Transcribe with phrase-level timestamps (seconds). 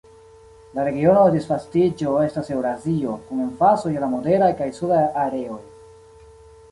[0.77, 5.59] La regiono de disvastiĝo estas Eŭrazio, kun emfazo je la moderaj kaj sudaj areoj.